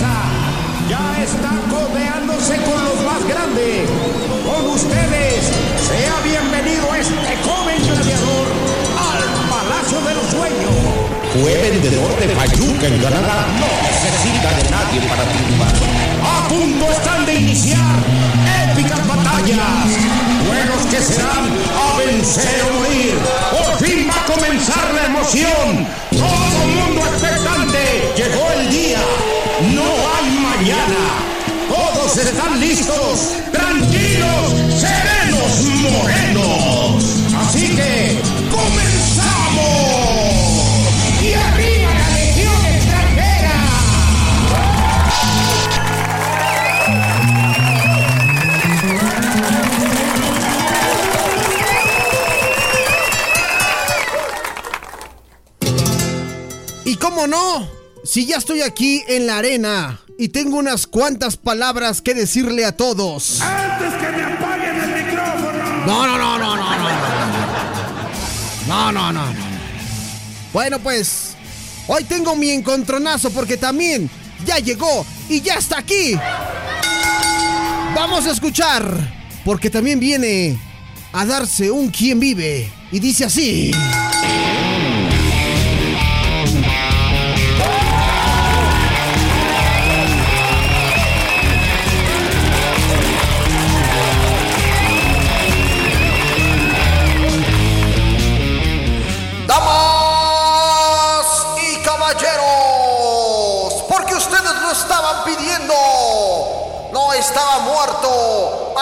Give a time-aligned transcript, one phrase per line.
[0.00, 3.84] Ya está codeándose con los más grandes.
[4.48, 5.44] Con ustedes,
[5.76, 8.46] sea bienvenido este joven gladiador
[8.96, 10.72] al Palacio de los Sueños.
[11.34, 13.46] Fue vendedor de Payuca en Canadá.
[13.60, 15.68] No necesita de nadie para triunfar.
[16.24, 17.96] A punto están de iniciar
[18.72, 19.84] épicas batallas.
[20.48, 21.44] Juegos que serán
[21.76, 23.18] a vencer o morir.
[23.50, 25.86] Por fin va a comenzar la emoción.
[26.10, 27.02] Todo el mundo
[32.12, 37.04] Todos están listos, tranquilos, serenos, morenos.
[37.38, 38.20] Así que,
[38.50, 39.60] ¡comenzamos!
[41.22, 43.58] ¡Y arriba la legión extranjera!
[56.84, 57.68] Y cómo no,
[58.10, 62.72] si ya estoy aquí en la arena y tengo unas cuantas palabras que decirle a
[62.72, 63.40] todos.
[63.40, 65.86] Antes que me apaguen el micrófono.
[65.86, 66.90] No, no, no, no, no, no.
[68.66, 69.40] No, no, no, no.
[70.52, 71.36] Bueno, pues,
[71.86, 74.10] hoy tengo mi encontronazo porque también
[74.44, 76.18] ya llegó y ya está aquí.
[77.94, 78.92] Vamos a escuchar,
[79.44, 80.58] porque también viene
[81.12, 83.70] a darse un quien vive y dice así.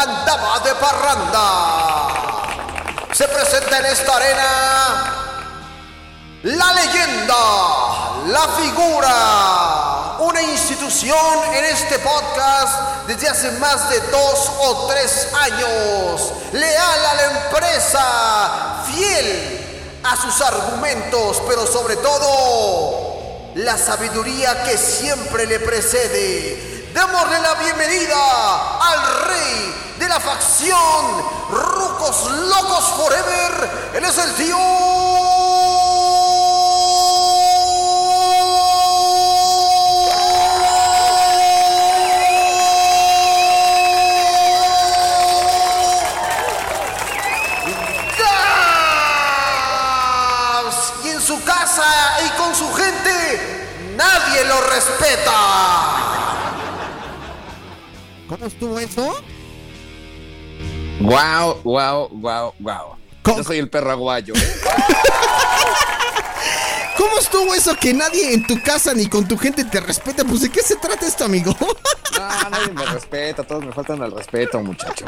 [0.01, 2.09] Andaba de parranda.
[3.13, 5.15] Se presenta en esta arena
[6.43, 7.35] la leyenda,
[8.27, 16.33] la figura, una institución en este podcast desde hace más de dos o tres años,
[16.53, 25.47] leal a la empresa, fiel a sus argumentos, pero sobre todo la sabiduría que siempre
[25.47, 26.78] le precede.
[26.95, 33.91] Démosle la bienvenida al rey de la facción Rucos Locos Forever.
[33.95, 34.59] Él es el tío.
[51.27, 51.85] Su casa
[52.25, 53.67] y con su gente,
[53.97, 55.88] nadie lo respeta.
[58.39, 59.15] ¿Cómo estuvo eso?
[61.01, 62.97] Wow, wow, wow, wow.
[63.23, 63.39] ¿Cómo?
[63.39, 64.35] Yo soy el perro aguayo.
[66.97, 70.25] ¿Cómo estuvo eso que nadie en tu casa ni con tu gente te respeta?
[70.25, 71.57] Pues de qué se trata esto, amigo.
[72.19, 75.05] No, nadie me respeta, todos me faltan al respeto, muchacho.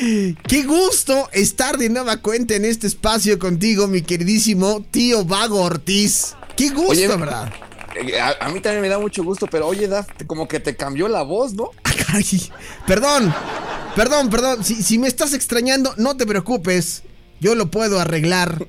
[0.00, 6.34] Qué gusto estar de nueva cuenta en este espacio contigo, mi queridísimo tío Vago Ortiz.
[6.56, 7.52] Qué gusto, Oye, ¿verdad?
[7.94, 10.74] Eh, A, a mí también me da mucho gusto, pero oye, Daf, como que te
[10.74, 11.70] cambió la voz, ¿no?
[12.14, 12.50] Ay,
[12.86, 13.34] perdón,
[13.96, 14.64] perdón, perdón.
[14.64, 17.02] Si, si me estás extrañando, no te preocupes.
[17.40, 18.68] Yo lo puedo arreglar.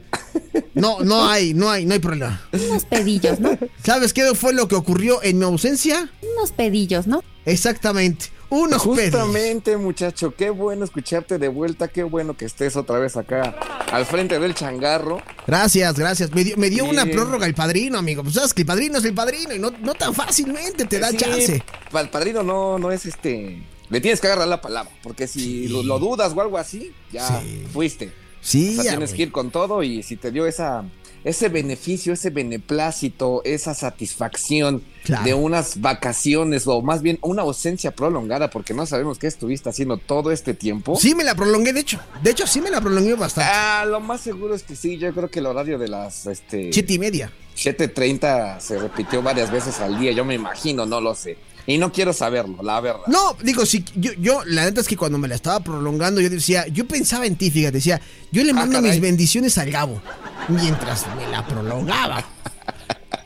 [0.73, 2.41] No, no hay, no hay, no hay problema.
[2.51, 3.57] Unos pedillos, ¿no?
[3.83, 6.09] ¿Sabes qué fue lo que ocurrió en mi ausencia?
[6.35, 7.23] Unos pedillos, ¿no?
[7.45, 8.27] Exactamente.
[8.49, 9.21] Unos pedos.
[9.21, 13.55] Justamente, muchacho, qué bueno escucharte de vuelta, qué bueno que estés otra vez acá
[13.91, 15.21] al frente del changarro.
[15.47, 16.31] Gracias, gracias.
[16.33, 18.21] Me dio, me dio una prórroga el padrino, amigo.
[18.23, 21.09] Pues sabes que el padrino es el padrino y no, no tan fácilmente te da
[21.09, 21.63] Sí, chance.
[21.99, 23.63] El padrino no, no es este.
[23.89, 25.67] Le tienes que agarrar la palabra, porque si Sí.
[25.69, 28.11] lo, lo dudas o algo así, ya fuiste.
[28.41, 30.83] Sí, O sea, ya, tienes que ir con todo y si te dio esa,
[31.23, 35.25] ese beneficio, ese beneplácito, esa satisfacción Claro.
[35.25, 39.97] de unas vacaciones o más bien una ausencia prolongada, porque no sabemos qué estuviste haciendo
[39.97, 40.95] todo este tiempo.
[40.95, 41.99] Sí, me la prolongué, de hecho.
[42.21, 43.51] De hecho, sí me la prolongué bastante.
[43.53, 46.71] Ah, lo más seguro es que sí, yo creo que el horario de las este,
[46.71, 47.29] Siete y media.
[47.57, 51.37] 7.30 se repitió varias veces al día, yo me imagino, no lo sé.
[51.65, 53.03] Y no quiero saberlo, la verdad.
[53.07, 56.29] No, digo, sí, yo, yo, la neta es que cuando me la estaba prolongando, yo
[56.29, 60.01] decía, yo pensaba en ti, fíjate, decía, yo le Ah, mando mis bendiciones al Gabo,
[60.49, 62.23] mientras me la prolongaba.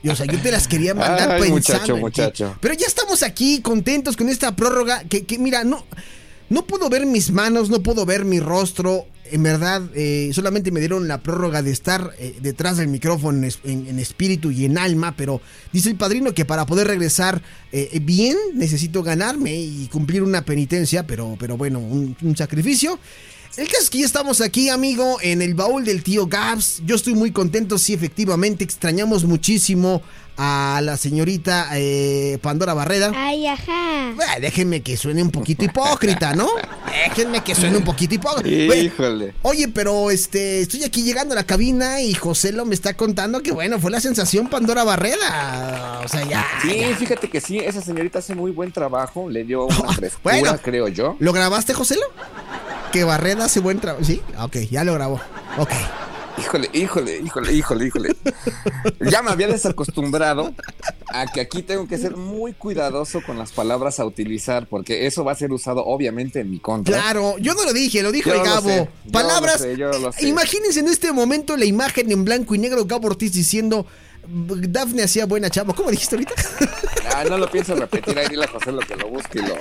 [0.03, 2.55] Y, o sea, yo te las quería mandar Ay, pensando muchacho, muchacho.
[2.61, 5.85] Pero ya estamos aquí contentos con esta prórroga que, que, mira, no,
[6.49, 9.05] no puedo ver mis manos, no puedo ver mi rostro.
[9.29, 13.51] En verdad, eh, solamente me dieron la prórroga de estar eh, detrás del micrófono en,
[13.65, 15.41] en- en espíritu y en alma, pero
[15.73, 17.41] dice el padrino que para poder regresar
[17.73, 22.99] eh, bien necesito ganarme y cumplir una penitencia, pero, pero bueno, un, un sacrificio.
[23.57, 26.83] El caso es que ya estamos aquí, amigo, en el baúl del tío Gabs.
[26.86, 28.63] Yo estoy muy contento, sí, efectivamente.
[28.63, 30.04] Extrañamos muchísimo
[30.37, 33.11] a la señorita eh, Pandora Barreda.
[33.15, 34.13] Ay, ajá.
[34.15, 36.47] Bueno, déjenme que suene un poquito hipócrita, ¿no?
[37.09, 38.75] Déjenme que suene un poquito hipócrita.
[38.75, 39.33] Híjole.
[39.41, 43.41] Oye, pero este, estoy aquí llegando a la cabina y José lo me está contando
[43.41, 46.01] que bueno, fue la sensación Pandora Barreda.
[46.03, 46.45] O sea, ya.
[46.61, 46.95] Sí, ya.
[46.95, 50.59] fíjate que sí, esa señorita hace muy buen trabajo, le dio una frescura, Bueno.
[50.63, 51.15] creo yo.
[51.19, 51.97] ¿Lo grabaste, José?
[52.91, 54.05] Que Barreda hace buen trabajo.
[54.05, 55.19] Sí, ok, ya lo grabó.
[55.57, 55.71] Ok.
[56.37, 58.15] Híjole, híjole, híjole, híjole, híjole.
[59.09, 60.53] Ya me había desacostumbrado
[61.07, 65.23] a que aquí tengo que ser muy cuidadoso con las palabras a utilizar, porque eso
[65.23, 66.99] va a ser usado obviamente en mi contra.
[67.01, 68.69] Claro, yo no lo dije, lo dijo Yo el Gabo.
[68.69, 69.59] sé, yo Palabras.
[69.61, 70.27] lo sé, yo lo sé.
[70.27, 73.85] Imagínense en este momento la imagen en blanco y negro Gabo Ortiz diciendo.
[74.29, 75.73] Dafne hacía buena chamba.
[75.73, 76.33] ¿Cómo dijiste ahorita?
[77.19, 79.55] Ah, no lo pienso repetir, ahí dile a José lo que lo busque y lo,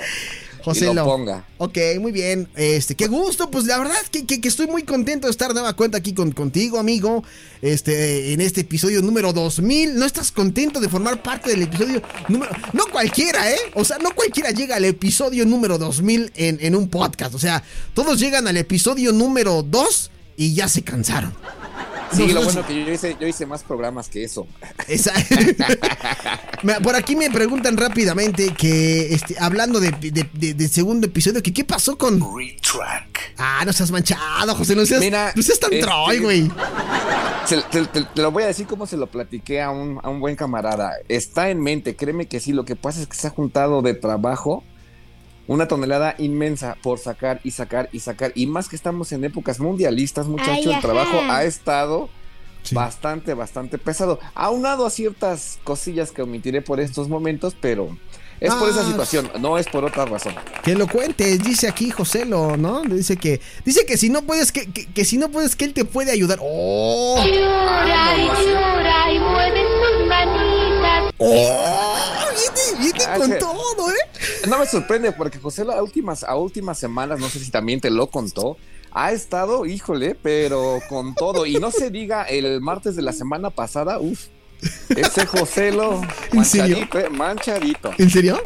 [0.63, 1.45] José y lo ponga.
[1.57, 2.47] Ok, muy bien.
[2.55, 3.49] Este, qué gusto.
[3.49, 6.13] Pues la verdad que, que- que estoy muy contento de estar de nueva cuenta aquí
[6.13, 7.23] con, contigo, amigo.
[7.61, 9.97] Este, en este episodio número 2000.
[9.97, 12.51] ¿No estás contento de formar parte del episodio número...
[12.73, 13.57] No cualquiera, ¿eh?
[13.73, 17.33] O sea, no cualquiera llega al episodio número 2000 en, en un podcast.
[17.33, 17.63] O sea,
[17.95, 21.33] todos llegan al episodio número 2 y ya se cansaron.
[22.13, 24.47] Sí, lo bueno que yo hice, yo hice más programas que eso.
[26.63, 31.41] Me- Por aquí me preguntan rápidamente que, este, hablando de, de- de- del segundo episodio,
[31.43, 32.19] que qué pasó con...
[33.37, 36.51] Ah, no seas manchado, José, no seas, Mira, no seas tan este- troll, güey.
[37.45, 40.09] Se- te, te- te lo voy a decir como se lo platiqué a un, a
[40.09, 40.93] un buen camarada.
[41.07, 42.51] Está en mente, créeme que sí.
[42.53, 44.63] Lo que pasa es que se ha juntado de trabajo
[45.47, 48.31] una tonelada inmensa por sacar y sacar y sacar.
[48.35, 52.09] Y más que estamos en épocas mundialistas, muchachos, el trabajo ha estado
[52.63, 52.75] Sí.
[52.75, 54.19] bastante, bastante pesado.
[54.35, 57.97] Aunado a ciertas cosillas que omitiré por estos momentos, pero
[58.41, 58.85] es por esa Ah.
[58.87, 60.35] situación, no es por otra razón.
[60.63, 62.81] Que lo cuentes, dice aquí José, lo, ¿no?
[62.81, 65.73] Dice que, dice que si no puedes, que, que, que si no puedes, que él
[65.73, 66.39] te puede ayudar.
[66.41, 67.23] ¡Oh!
[67.25, 71.13] Llora y llora y mueve sus manitas.
[71.19, 71.96] ¡Oh!
[72.53, 73.95] Viene, viene Ah, con que- todo, ¿eh?
[74.47, 77.89] No me sorprende porque José las últimas, a últimas semanas, no sé si también te
[77.89, 78.57] lo contó,
[78.91, 81.45] ha estado, híjole, pero con todo.
[81.45, 84.25] Y no se diga el martes de la semana pasada, uff,
[84.89, 86.01] ese José lo
[86.31, 86.77] ¿En serio?
[86.87, 87.91] manchadito, eh, manchadito.
[87.97, 88.41] ¿En serio?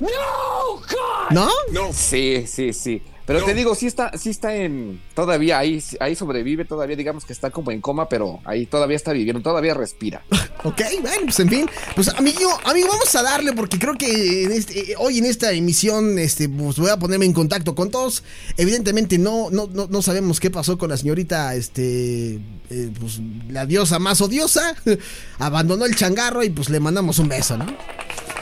[1.30, 1.48] ¿No?
[1.94, 3.02] Sí, sí, sí.
[3.34, 7.34] Pero te digo, sí está, sí está en, todavía ahí, ahí sobrevive, todavía digamos que
[7.34, 10.24] está como en coma, pero ahí todavía está viviendo, todavía respira.
[10.64, 11.70] Ok, bueno, pues en fin.
[11.96, 15.52] Pues amigo, amigo, vamos a darle porque creo que en este- eh, hoy en esta
[15.54, 18.24] emisión este, pues voy a ponerme en contacto con todos.
[18.58, 22.36] Evidentemente no, no, no, no sabemos qué pasó con la señorita, este,
[22.70, 23.20] eh, pues
[23.50, 24.76] la diosa más odiosa.
[25.40, 27.66] Abandonó el changarro y pues le mandamos un beso, ¿no?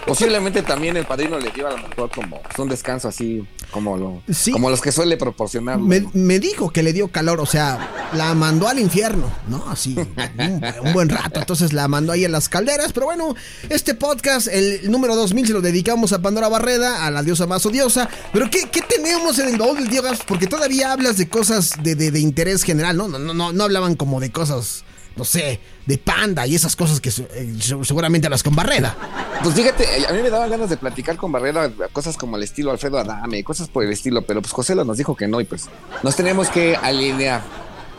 [0.06, 3.96] Posiblemente también el padrino le dio a lo mejor como pues, un descanso así, como
[3.98, 4.51] lo, Sí.
[4.51, 5.78] como los que suele proporcionar.
[5.78, 9.63] Me, me dijo que le dio calor, o sea, la mandó al infierno, ¿no?
[9.69, 11.40] Así, un, un buen rato.
[11.40, 12.92] Entonces la mandó ahí en las calderas.
[12.94, 13.36] Pero bueno,
[13.69, 17.66] este podcast, el número 2000, se lo dedicamos a Pandora Barreda, a la diosa más
[17.66, 18.10] odiosa.
[18.34, 20.22] Pero ¿qué, qué tenemos en el baúl del Gaps?
[20.28, 23.07] Porque todavía hablas de cosas de, de- de interés general, ¿no?
[23.07, 24.84] No, no, no, no hablaban como de cosas,
[25.16, 27.53] no sé, de panda y esas cosas que eh,
[27.83, 28.95] seguramente hablas con Barreda.
[29.44, 32.69] Pues fíjate, a mí me daban ganas de platicar con Barrera cosas como el estilo
[32.69, 35.45] Alfredo Adame, cosas por el estilo, pero pues José lo nos dijo que no y
[35.45, 35.65] pues
[36.03, 37.41] nos tenemos que alinear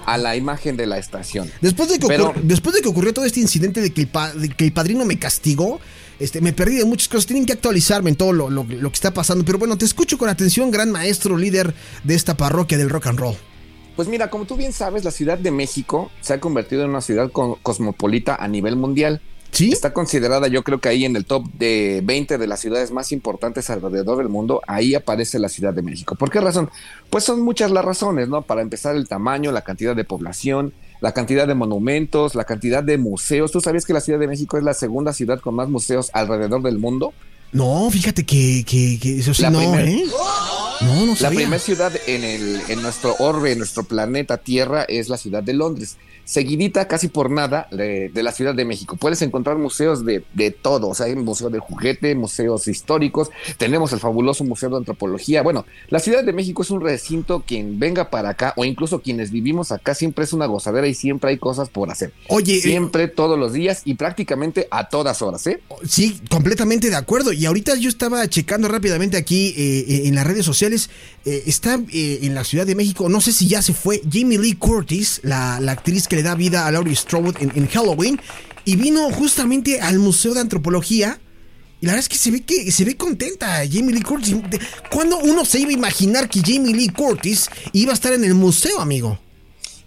[0.07, 1.51] a la imagen de la estación.
[1.61, 4.09] Después de que, Pero- ocur- después de que ocurrió todo este incidente de que el,
[4.09, 5.81] pa- de que el padrino me castigó,
[6.21, 7.27] este, me perdí de muchas cosas.
[7.27, 9.45] Tienen que actualizarme en todo lo, lo- lo que está pasando.
[9.45, 13.19] Pero bueno, te escucho con atención, gran maestro, líder de esta parroquia del rock and
[13.19, 13.37] roll.
[14.01, 17.03] Pues mira, como tú bien sabes, la Ciudad de México se ha convertido en una
[17.03, 19.21] ciudad co- cosmopolita a nivel mundial.
[19.51, 19.73] ¿Sí?
[19.73, 23.13] Está considerada, yo creo que ahí en el top de 20 de las ciudades más
[23.13, 26.15] importantes alrededor del mundo, ahí aparece la Ciudad de México.
[26.15, 26.71] ¿Por qué razón?
[27.11, 28.41] Pues son muchas las razones, ¿no?
[28.41, 32.97] Para empezar, el tamaño, la cantidad de población, la cantidad de monumentos, la cantidad de
[32.97, 33.51] museos.
[33.53, 36.63] ¿Tú sabías que la Ciudad de México es la segunda ciudad con más museos alrededor
[36.63, 37.13] del mundo?
[37.53, 40.05] No, fíjate que, que, que eso sí La no, ¿eh?
[40.83, 41.41] No, no La sabía.
[41.41, 45.53] primera ciudad en, el, en nuestro orbe, en nuestro planeta Tierra, es la ciudad de
[45.53, 45.97] Londres.
[46.25, 48.95] Seguidita, casi por nada, de, de la Ciudad de México.
[48.97, 50.87] Puedes encontrar museos de, de todo.
[50.89, 53.31] O sea, hay museo de juguete, museos históricos.
[53.59, 55.43] Tenemos el fabuloso Museo de Antropología.
[55.43, 57.43] Bueno, la Ciudad de México es un recinto.
[57.45, 61.31] Quien venga para acá, o incluso quienes vivimos acá, siempre es una gozadera y siempre
[61.31, 62.13] hay cosas por hacer.
[62.29, 65.61] Oye, eh, Siempre, todos los días y prácticamente a todas horas, ¿eh?
[65.85, 67.33] Sí, completamente de acuerdo.
[67.33, 70.70] Y ahorita yo estaba checando rápidamente aquí eh, eh, en las redes sociales.
[70.73, 74.39] Eh, está eh, en la Ciudad de México, no sé si ya se fue, Jamie
[74.39, 78.21] Lee Curtis, la, la actriz que le da vida a Laurie Strode en, en Halloween.
[78.65, 81.19] Y vino justamente al Museo de Antropología.
[81.81, 84.37] Y la verdad es que se ve que se ve contenta Jamie Lee Curtis.
[84.91, 88.35] ¿Cuándo uno se iba a imaginar que Jamie Lee Curtis iba a estar en el
[88.35, 89.19] museo, amigo?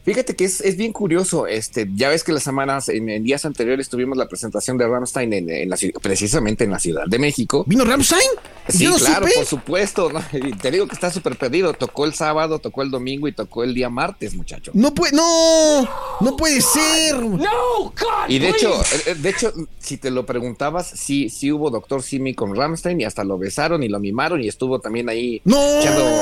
[0.04, 3.46] Fíjate que es, es bien curioso, este, ya ves que las semanas, en, en días
[3.46, 7.20] anteriores tuvimos la presentación de Ramstein en, en la, ciudad- precisamente en la Ciudad de
[7.20, 7.64] México.
[7.68, 8.22] ¿Vino Ramstein?
[8.68, 9.36] Sí, Yo no claro, supe.
[9.36, 10.10] por supuesto.
[10.12, 10.22] ¿no?
[10.62, 11.74] Te digo que está súper perdido.
[11.74, 14.72] Tocó el sábado, tocó el domingo y tocó el día martes, muchacho.
[14.74, 15.88] No puede, no,
[16.22, 17.16] no puede ser.
[18.28, 18.74] Y de hecho,
[19.08, 23.04] eh, de hecho, si te lo preguntabas, sí, sí hubo Doctor Simi con Ramstein y
[23.06, 25.62] hasta lo besaron y lo mimaron y estuvo también ahí No.
[25.80, 26.22] echando,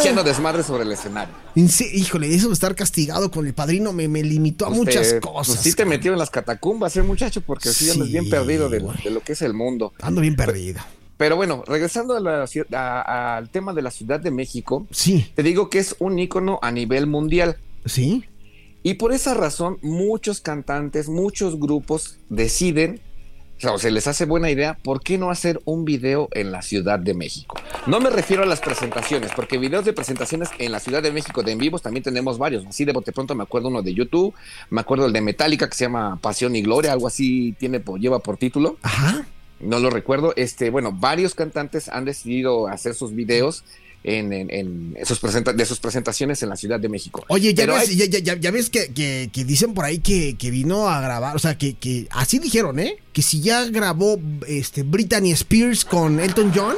[0.00, 1.34] echando desmadre sobre el escenario.
[1.54, 5.20] Híjole, eso de estar castigado con el padrino me, me limitó a Pues muchas te-
[5.20, 5.56] cosas.
[5.56, 8.80] Pues sí te metió en las catacumbas, eh, muchacho, porque sí, andas bien perdido de,
[9.10, 9.92] lo que es el mundo.
[10.00, 10.80] Ando bien perdido.
[11.16, 15.26] Pero bueno, regresando a la ci- a- al tema de la Ciudad de México, Sí,
[15.34, 17.56] te digo que es un ícono a nivel mundial.
[17.84, 18.24] sí.
[18.84, 23.00] Y por esa razón, muchos cantantes, muchos grupos deciden,
[23.64, 26.98] o se les hace buena idea, ¿por qué no hacer un video en la Ciudad
[26.98, 27.56] de México?
[27.86, 31.42] No me refiero a las presentaciones, porque videos de presentaciones en la Ciudad de México
[31.42, 32.64] de en vivos también tenemos varios.
[32.66, 34.32] Así de bote pronto me acuerdo uno de YouTube,
[34.70, 37.98] me acuerdo el de Metallica que se llama Pasión y Gloria, algo así tiene, por-
[37.98, 39.26] lleva por título Ajá.
[39.60, 40.32] no lo recuerdo.
[40.36, 43.64] Este, bueno, varios cantantes han decidido hacer sus videos
[44.04, 44.48] en, en-
[45.20, 47.24] presenta- de sus presentaciones en la Ciudad de México.
[47.28, 49.98] Oye, ya Pero ves, hay- ya, ya- ya- ves que, que- que dicen por ahí
[49.98, 52.96] que, que vino a grabar, o sea, que, que así dijeron, ¿eh?
[53.12, 56.76] Que si ya grabó este Britney Spears con Elton John,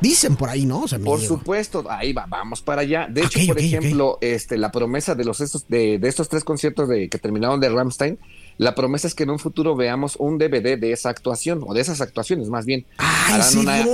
[0.00, 0.82] dicen por ahí, ¿no?
[0.82, 3.08] O sea, Por supuesto, ahí va, vamos para allá.
[3.10, 6.88] De hecho, por ejemplo, este, la promesa de los estos, de, de estos tres conciertos
[6.88, 8.18] de, que terminaron de Ramstein,
[8.58, 11.80] la promesa es que en un futuro veamos un DVD de esa actuación, o de
[11.80, 12.86] esas actuaciones más bien.
[12.98, 13.84] Ay, harán, una.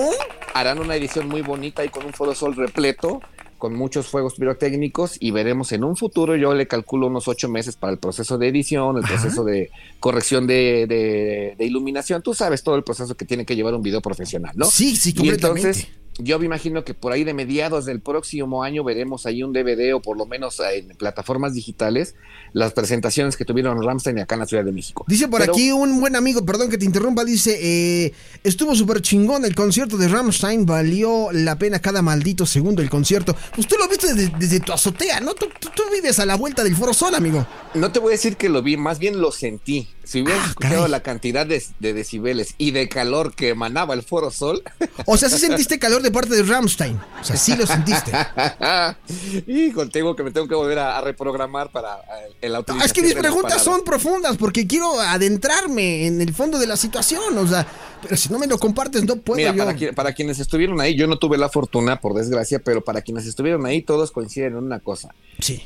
[0.55, 3.21] Harán una edición muy bonita y con un foro sol repleto,
[3.59, 7.77] con muchos fuegos pirotécnicos, y veremos en un futuro, yo le calculo unos ocho meses
[7.77, 9.15] para el proceso de edición, el Ajá.
[9.15, 9.71] proceso de
[10.01, 12.23] corrección de, de- de iluminación.
[12.23, 14.67] Tú sabes todo el proceso que tiene que llevar un video profesional, ¿no?
[14.67, 15.61] Sí, sí, Y completamente.
[15.69, 19.53] entonces, yo me imagino que por ahí de mediados del próximo año veremos ahí un
[19.53, 22.15] DVD o por lo menos en plataformas digitales
[22.53, 25.05] las presentaciones que tuvieron Ramstein acá en la Ciudad de México.
[25.09, 28.13] Dice por Pero- aquí un buen amigo, perdón que te interrumpa, dice, eh,
[28.45, 33.35] estuvo súper chingón el concierto de Rammstein, valió la pena cada maldito segundo el concierto.
[33.55, 35.35] Pues tú lo viste desde, desde tu azotea, ¿no?
[35.35, 37.45] Tú, tú- tú vives a la vuelta del Foro Sol, amigo.
[37.75, 39.89] No te voy a decir que lo vi, más bien lo sentí.
[40.05, 40.91] Si hubieras Ah, escuchado caray.
[40.91, 44.63] la cantidad de, de decibeles y de calor que emanaba el Foro Sol,
[45.07, 46.99] O sea, sí sentiste calor de parte de Rammstein.
[47.21, 48.13] O sea, sí lo sentiste.
[49.47, 52.93] hijo, tengo que me tengo que volver a, a reprogramar para eh, el utilización es
[52.93, 57.37] que mis preguntas son profundas porque quiero adentrarme en el fondo de la situación.
[57.39, 57.67] O sea,
[58.03, 59.65] pero si no me lo compartes, no puedo Mira, yo.
[59.65, 63.27] para, para quienes estuvieron ahí, yo no tuve la fortuna, por desgracia, pero para quienes
[63.27, 65.15] estuvieron ahí, todos coinciden en una cosa.
[65.41, 65.63] Sí.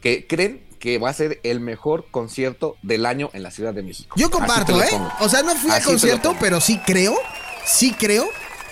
[0.00, 3.82] que creen que va a ser el mejor concierto del año en la Ciudad de
[3.82, 4.16] México.
[4.18, 4.90] Yo comparto, ¿eh?
[5.20, 7.16] O sea, no fui al concierto, pero sí creo,
[7.64, 8.28] sí creo.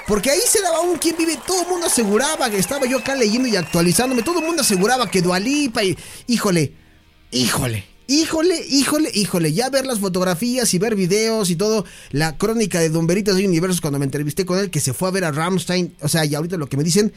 [0.06, 3.14] Porque ahí se daba un quien vive, todo el mundo aseguraba que estaba yo acá
[3.14, 6.74] leyendo y actualizándome, todo el mundo aseguraba que Dualipa y híjole,
[7.30, 12.78] híjole, híjole, híjole, híjole, ya ver las fotografías y ver videos y todo, la crónica
[12.80, 15.24] de Don Veritas de Universos cuando me entrevisté con él, que se fue a ver
[15.24, 17.10] a Ramstein, o sea, y ahorita lo que me dicen,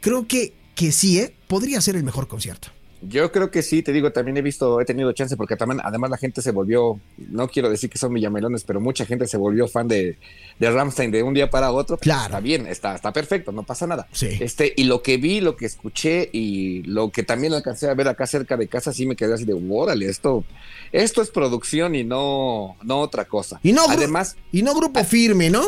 [0.00, 1.34] creo que, que sí, ¿eh?
[1.48, 2.70] Podría ser el mejor concierto.
[3.00, 6.10] Yo creo que sí, te digo, también he visto, he tenido chance porque también, además
[6.10, 9.68] la gente se volvió, no quiero decir que son villamelones, pero mucha gente se volvió
[9.68, 10.18] fan de,
[10.58, 11.96] de Ramstein de un día para otro.
[11.96, 12.24] Pues, Claro.
[12.24, 14.08] Está bien, está, está perfecto, no pasa nada.
[14.12, 14.38] Sí.
[14.40, 18.08] Este, y lo que vi, lo que escuché y lo que también alcancé a ver
[18.08, 20.44] acá cerca de casa, sí me quedé así de, órale, esto,
[20.92, 23.60] esto es producción y no, no otra cosa.
[23.62, 25.62] Y no, además, y no grupo firme, ¿no?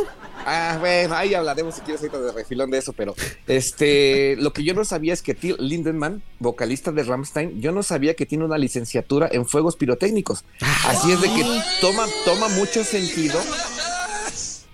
[0.46, 3.14] Ah, bueno, ahí hablaremos si quieres ahorita de refilón de eso, pero
[3.46, 7.19] este, lo que yo no sabía es que Till Lindemann, vocalista de Ramstein,
[7.58, 10.44] yo no sabía que tiene una licenciatura en fuegos pirotécnicos.
[10.86, 11.44] Así es de que
[11.80, 13.40] toma, toma mucho sentido.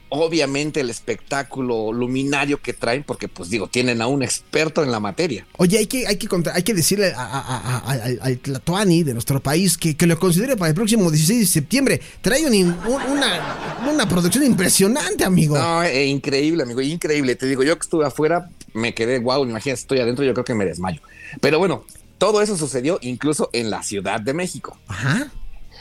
[0.08, 5.00] Obviamente el espectáculo luminario que traen, porque pues digo, tienen a un experto en la
[5.00, 5.44] materia.
[5.58, 9.40] Oye, hay que, hay que, hay que decirle a- a- al, al Tlatoani de nuestro
[9.42, 12.00] país que, que lo considere para el próximo 16 de septiembre.
[12.22, 15.58] Trae un in- un- una, una producción impresionante, amigo.
[15.58, 17.34] No, eh, increíble, amigo, increíble.
[17.34, 20.54] Te digo, yo que estuve afuera, me quedé, wow, imagínate, estoy adentro, yo creo que
[20.54, 21.00] me desmayo.
[21.40, 21.84] Pero bueno,
[22.18, 24.78] todo eso sucedió incluso en la Ciudad de México.
[24.88, 25.30] Ajá.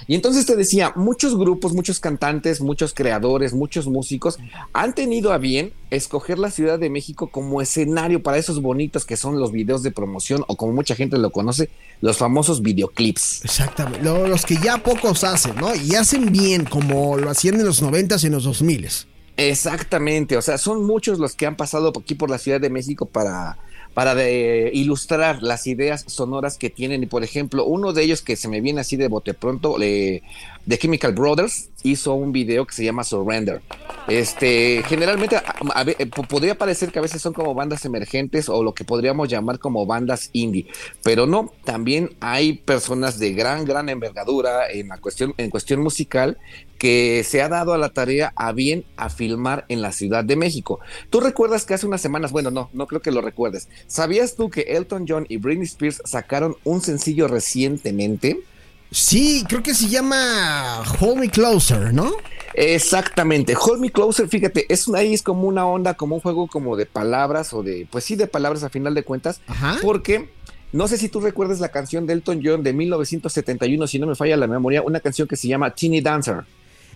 [0.08, 4.38] Y entonces te decía, muchos grupos, muchos cantantes, muchos creadores, muchos músicos
[4.74, 9.18] han tenido a bien escoger la Ciudad de México como escenario para esos bonitos que
[9.18, 11.70] son los videos de promoción o como mucha gente lo conoce,
[12.02, 13.46] los famosos videoclips.
[13.46, 14.04] Exactamente.
[14.04, 15.74] Lo- los que ya pocos hacen, ¿no?
[15.74, 19.08] Y hacen bien, como lo hacían en los 90s y en los 2000s.
[19.38, 23.06] Exactamente, o sea, son muchos los que han pasado aquí por la Ciudad de México
[23.06, 23.58] para,
[23.96, 27.02] para de- ilustrar las ideas sonoras que tienen.
[27.02, 30.22] Y por ejemplo, uno de ellos que se me viene así de bote pronto, le-
[30.68, 33.62] The Chemical Brothers hizo un video que se llama Surrender.
[34.08, 35.36] Este, generalmente
[35.98, 39.30] eh, po- podría parecer que a veces son como bandas emergentes o lo que podríamos
[39.30, 40.68] llamar como bandas indie,
[41.04, 46.38] pero no, también hay personas de gran, gran envergadura en la cuestión, en cuestión musical
[46.78, 50.36] que se ha dado a la tarea a bien a filmar en la Ciudad de
[50.36, 50.80] México.
[51.10, 53.70] Tú recuerdas que hace unas semanas, bueno, no, no creo que lo recuerdes.
[53.88, 58.40] ¿Sabías tú que Elton John y Britney Spears sacaron un sencillo recientemente?
[58.96, 62.14] Sí, creo que se llama Hold Me Closer, ¿no?
[62.54, 63.54] Exactamente.
[63.60, 66.78] Hold Me Closer, fíjate, es una, ahí es como una onda, como un juego como
[66.78, 69.78] de palabras o de, pues sí, de palabras a final de cuentas, Ajá.
[69.82, 70.30] porque
[70.72, 74.16] no sé si tú recuerdas la canción de Elton John de 1971, si no me
[74.16, 76.46] falla la memoria, una canción que se llama Teeny Dancer.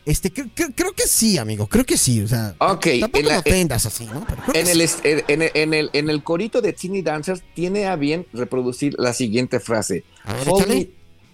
[0.06, 2.90] Este, creo, que sí, amigo, creo que sí, o sea, tampoco
[3.20, 4.26] en la- me ofendas así, ¿no?
[4.54, 4.72] En sí.
[4.72, 9.14] el, est- en, el, en el corito de Teeny Dancers tiene a bien reproducir la
[9.14, 10.06] siguiente frase.
[10.24, 10.48] A ver,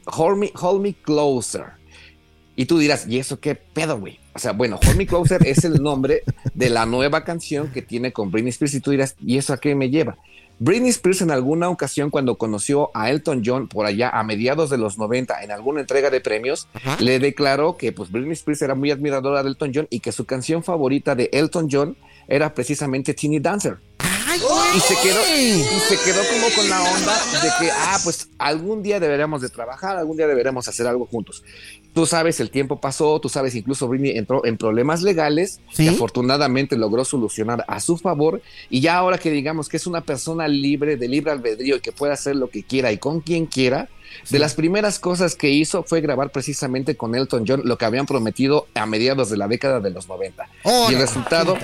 [0.05, 1.65] hold, me, hold, me, hold me closer.
[2.55, 4.19] Y tú dirás, ¿y eso qué pedo, güey?
[4.33, 8.11] O sea, bueno, Hold Me Closer es el nombre de la nueva canción que tiene
[8.11, 8.73] con Britney Spears.
[8.73, 10.17] Y tú dirás, ¿y eso a qué me lleva?
[10.59, 14.77] Britney Spears en alguna ocasión cuando conoció a Elton John por allá a mediados de
[14.77, 16.97] los 90 en alguna entrega de premios, Ajá.
[16.99, 20.25] le declaró que pues Britney Spears era muy admiradora de Elton John y que su
[20.25, 21.97] canción favorita de Elton John
[22.27, 23.77] era precisamente Teeny Dancer.
[24.25, 24.77] ¡Ay, güey!
[24.77, 28.81] Y se quedó, y se quedó como con la onda de que, ah, pues algún
[28.83, 31.43] día deberíamos de trabajar, algún día deberíamos hacer algo juntos.
[31.95, 35.85] Tú sabes, el tiempo pasó, tú sabes, incluso Britney entró en problemas legales Sí.
[35.85, 38.41] que afortunadamente logró solucionar a su favor.
[38.69, 41.91] Y ya ahora que digamos que es una persona libre, de libre albedrío y que
[41.93, 43.87] puede hacer lo que quiera y con quien quiera,
[44.29, 48.05] de las primeras cosas que hizo fue grabar precisamente con Elton John lo que habían
[48.05, 50.47] prometido a mediados de la década de los 90.
[50.89, 51.57] y el resultado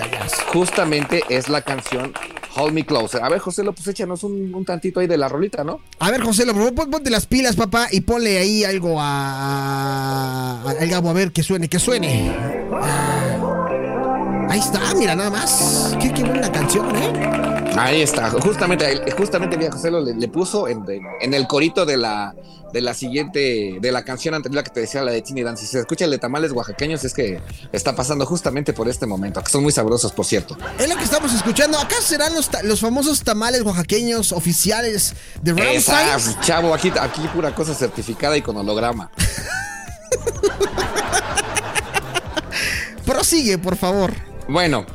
[0.52, 2.12] justamente es la canción
[2.56, 3.22] Hold Me Closer.
[3.24, 5.80] A ver, José, lo pues échanos un, un tantito ahí de la rolita, ¿no?
[5.98, 10.70] A ver, José, lo pon- ponte las pilas, papá, y ponle ahí algo a, a-
[10.80, 12.32] al Gabo, a ver que suene, que suene.
[12.72, 13.18] Ah,
[14.50, 15.96] Ahí está, mira, nada más.
[16.00, 17.12] Qué, qué buena canción, ¿eh?
[17.78, 20.84] Ahí está, justamente, justamente mira, José lo le, le puso en,
[21.32, 22.34] el corito de la,
[22.70, 25.64] de la siguiente, de la canción anterior que te decía, la de Tiny Dance.
[25.64, 27.40] Si se escucha el de tamales oaxaqueños, es que
[27.72, 30.54] está pasando justamente por este momento, que son muy sabrosos, por cierto.
[30.78, 31.78] Es lo que estamos escuchando.
[31.78, 36.34] Acá serán los, los famosos tamales oaxaqueños oficiales de Esa, Ramsay.
[36.42, 39.10] chavo, aquí, aquí pura cosa certificada y con holograma.
[43.06, 44.12] Prosigue, por favor.
[44.48, 44.86] Bueno,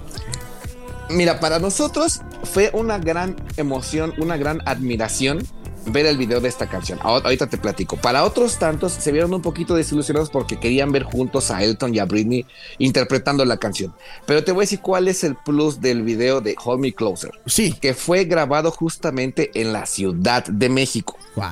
[1.10, 5.46] mira, para nosotros fue una gran emoción, una gran admiración
[5.92, 7.00] ver el video de esta canción.
[7.00, 7.98] Ahor- Ahorita te platico.
[7.98, 12.00] Para otros tantos se vieron un poquito desilusionados porque querían ver juntos a Elton y
[12.00, 12.46] a Britney
[12.78, 13.94] interpretando la canción.
[14.26, 17.32] Pero te voy a decir cuál es el plus del video de Hold Me Closer.
[17.46, 17.74] Sí.
[17.74, 21.18] Que fue grabado justamente en la Ciudad de México.
[21.36, 21.46] Wow.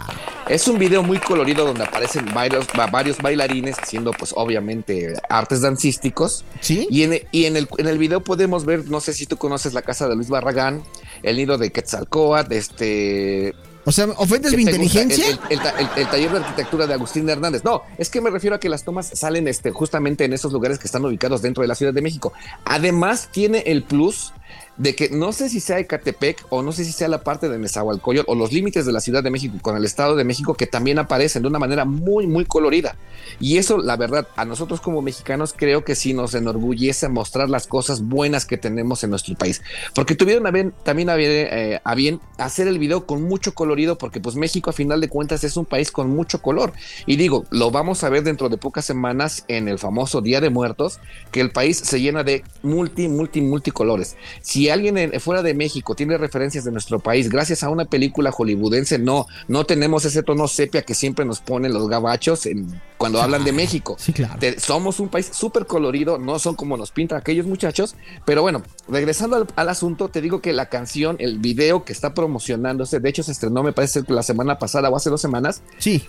[0.50, 5.62] Es un video muy colorido donde aparecen varios, va- varios bailarines haciendo pues obviamente artes
[5.62, 6.44] dancísticos.
[6.62, 6.88] Sí.
[6.90, 9.74] Y, en, y en, el, en el video podemos ver, no sé si tú conoces
[9.74, 10.84] la casa de Luis Barragán,
[11.24, 13.54] el nido de Quetzalcoatl, este...
[13.86, 15.26] O sea, ¿ofendes ¿qué mi inteligencia?
[15.50, 15.60] El-
[15.96, 17.64] el taller de arquitectura de Agustín Hernández.
[17.64, 20.80] No, es que me refiero a que las tomas salen este, justamente en esos lugares
[20.80, 22.34] que están ubicados dentro de la Ciudad de México.
[22.66, 24.34] Además, tiene el plus
[24.78, 27.58] de que no sé si sea Ecatepec o no sé si sea la parte de
[27.58, 30.68] Nezahualcóyotl o los límites de la Ciudad de México con el Estado de México que
[30.68, 32.96] también aparecen de una manera muy, muy colorida.
[33.40, 37.68] Y eso, la verdad, a nosotros como mexicanos creo que sí nos enorgullece mostrar las
[37.68, 39.62] cosas buenas que tenemos en nuestro país.
[39.94, 43.98] Porque tuvieron a también a bien, eh, a bien hacer el video con mucho colorido,
[43.98, 46.74] porque pues México a final de cuentas es un país con mucho color.
[47.06, 50.50] Y digo, lo vamos a ver dentro de pocas semanas en el famoso Día de
[50.50, 51.00] Muertos,
[51.32, 54.16] que el país se llena de multi, multi, multicolores.
[54.46, 58.32] Si alguien en- fuera de México tiene referencias de nuestro país gracias a una película
[58.32, 63.24] hollywoodense, no, no tenemos ese tono sepia que siempre nos ponen los gabachos en- cuando
[63.24, 63.96] hablan de México.
[63.98, 64.36] Sí, claro.
[64.40, 68.62] Te- somos un país súper colorido, no son como nos pintan aquellos muchachos, pero bueno,
[68.88, 73.10] regresando al, al asunto, te digo que la canción, el video que está promocionándose, de
[73.10, 76.06] hecho se estrenó, me parece que la semana pasada o hace dos semanas, Sí.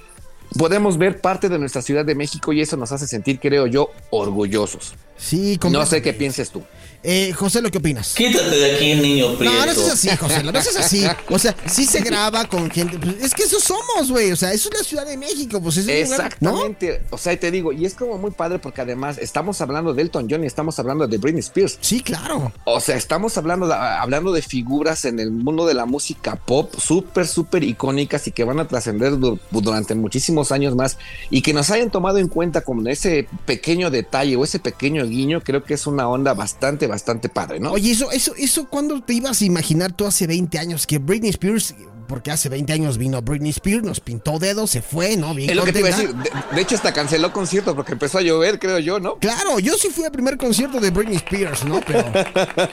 [0.58, 3.90] podemos ver parte de nuestra Ciudad de México y eso nos hace sentir, creo yo,
[4.10, 4.94] orgullosos.
[5.16, 5.78] Sí, como.
[5.78, 6.62] No sé qué pienses tú.
[7.02, 8.14] Eh, José, ¿lo que opinas?
[8.14, 9.54] Quítate de aquí, niño prieto.
[9.54, 11.04] No, no es así, José, no es así.
[11.28, 12.98] O sea, sí se graba con gente.
[12.98, 14.32] pues, es que eso somos, güey.
[14.32, 15.60] O sea, eso es la Ciudad de México.
[15.60, 16.50] Pues es un lugar, ¿no?
[16.50, 17.02] Exactamente.
[17.10, 20.02] O sea, y te digo, y es como muy padre porque además estamos hablando de
[20.02, 21.78] Elton John y estamos hablando de Britney Spears.
[21.80, 22.52] Sí, claro.
[22.64, 26.72] O sea, estamos hablando de, hablando de figuras en el mundo de la música pop
[26.78, 30.98] súper, súper icónicas y que van a trascender du- durante muchísimos años más
[31.30, 35.40] y que nos hayan tomado en cuenta como ese pequeño detalle o ese pequeño guiño,
[35.42, 37.72] creo que es una onda bastante, bastante padre, ¿no?
[37.72, 41.30] Oye, eso, eso, eso, ¿cuándo te ibas a imaginar tú hace 20 años que Britney
[41.30, 41.74] Spears
[42.08, 45.34] porque hace 20 años vino Britney Spears, nos pintó dedos, se fue, ¿no?
[45.34, 46.14] Bien Es lo que te iba a decir.
[46.14, 49.16] De, de hecho, hasta canceló concierto porque empezó a llover, creo yo, ¿no?
[49.18, 51.80] Claro, yo sí fui al primer concierto de Britney Spears, ¿no?
[51.84, 52.04] Pero,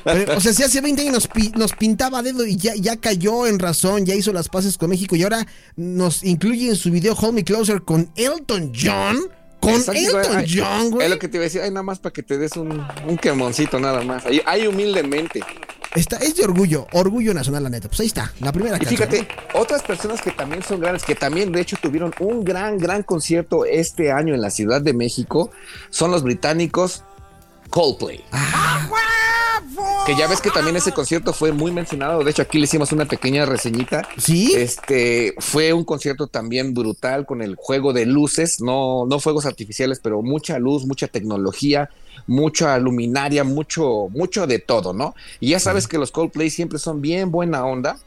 [0.04, 2.95] pero, o sea, si hace 20 años nos, pi- nos pintaba dedo y ya, ya
[2.97, 6.91] cayó en razón, ya hizo las paces con México y ahora nos incluye en su
[6.91, 9.17] video Hold Me Closer con Elton John.
[9.63, 11.06] Con Exacto, Elton ay, John, güey.
[11.06, 11.62] Es lo que te iba a decir.
[11.62, 14.26] Ay, nada más para que te des un, un quemoncito, nada más.
[14.26, 15.41] Ahí, ahí humildemente.
[15.95, 17.88] Está, es de orgullo, orgullo nacional, la neta.
[17.88, 19.10] Pues ahí está, la primera Y canción.
[19.10, 23.04] fíjate, otras personas que también son grandes, que también de hecho tuvieron un gran, gran
[23.04, 25.52] concierto este año en la Ciudad de México,
[25.91, 27.04] son los británicos
[27.69, 28.23] Coldplay.
[30.06, 32.23] Que ya ves que también ese concierto fue muy mencionado.
[32.23, 34.08] De hecho, aquí le hicimos una pequeña reseñita.
[34.17, 34.54] ¿Sí?
[34.56, 39.99] Este fue un concierto también brutal con el juego de luces, no, no fuegos artificiales,
[40.02, 41.89] pero mucha luz, mucha tecnología,
[42.28, 45.15] mucha luminaria, mucho, mucho de todo, ¿no?
[45.39, 47.97] Y ya sabes que los Coldplay siempre son bien buena onda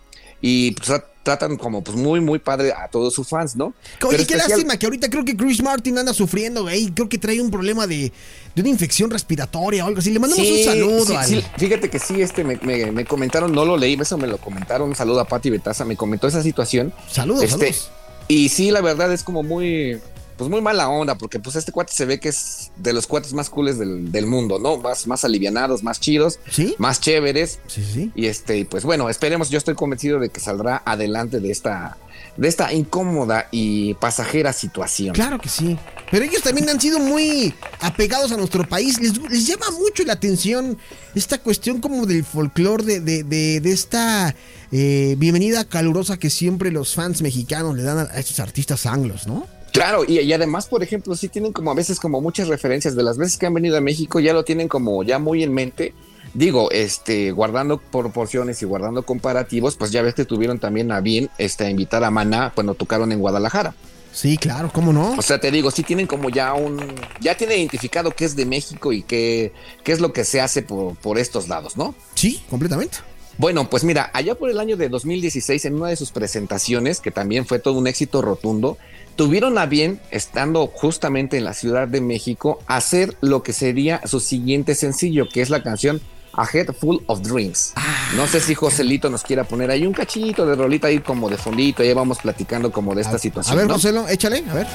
[0.41, 0.91] y pues,
[1.27, 3.67] tratan como pues muy, muy padre a todos sus fans, ¿no?
[3.67, 6.87] Oye, Pero qué especial- lástima que ahorita creo que Chris Martin anda sufriendo, güey.
[6.93, 8.13] Creo que trae un problema de,
[8.55, 10.11] de una infección respiratoria o algo así.
[10.13, 13.05] Le mandamos Sí, un saludo sí, al- sí, fíjate que sí, este me, me- me
[13.05, 14.89] comentaron, no lo leí, eso me lo comentaron.
[14.91, 16.95] Un saludo a Pati Betaza, me comentó esa situación.
[17.11, 17.91] Saludos, Este, saludos.
[18.29, 19.99] Y sí, la verdad es como muy,
[20.37, 23.33] pues muy mala onda, porque pues este cuate se ve que es de los cuates
[23.33, 24.77] más cooles del, del mundo, ¿no?
[24.79, 26.75] Más, más alivianados, más chidos, ¿Sí?
[26.79, 27.59] más chéveres.
[27.67, 28.13] Sí, sí.
[28.15, 31.97] Y este, pues bueno, esperemos, yo estoy convencido de que saldrá adelante de esta,
[32.37, 35.15] de esta incómoda y pasajera situación.
[35.15, 35.79] Claro que sí.
[36.11, 39.01] Pero ellos también han sido muy apegados a nuestro país.
[39.01, 40.79] Les, les llama mucho la atención
[41.15, 44.35] esta cuestión como del folclore, de, de, de- de esta
[44.71, 49.27] eh, bienvenida calurosa que siempre los fans mexicanos le dan a, a estos artistas anglos,
[49.27, 49.47] ¿no?
[49.77, 53.03] Claro, y, y además, por ejemplo, sí tienen como a veces como muchas referencias de
[53.03, 55.93] las veces que han venido a México, ya lo tienen como ya muy en mente.
[56.33, 61.29] Digo, este, guardando proporciones y guardando comparativos, pues ya ves que tuvieron también a bien
[61.37, 63.75] este, a invitar a Maná cuando tocaron en Guadalajara.
[64.13, 65.15] Sí, claro, ¿cómo no?
[65.19, 66.83] O sea, te digo, sí tienen como ya un,
[67.21, 69.53] ya tiene identificado qué es de México y qué,
[69.85, 71.95] qué es lo que se hace por, por estos lados, ¿no?
[72.15, 72.97] Sí, completamente.
[73.37, 77.11] Bueno, pues mira, allá por el año de 2016, en una de sus presentaciones, que
[77.11, 78.79] también fue todo un éxito rotundo,
[79.17, 84.21] tuvieron a bien, estando justamente en la Ciudad de México, hacer lo que sería su
[84.21, 86.01] siguiente sencillo, que es la canción
[86.35, 87.73] A Head Full of Dreams.
[88.17, 91.39] No sé si Joselito nos quiera poner ahí un cachito de rolita ahí como de
[91.39, 93.55] fondito, ahí vamos platicando como de esta A- situación.
[93.55, 93.75] A ver, ¿no?
[93.75, 94.67] Joselo, échale, a ver.